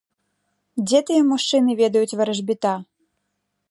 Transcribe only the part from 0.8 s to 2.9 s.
Дзе тыя мужчыны ведаюць варажбіта!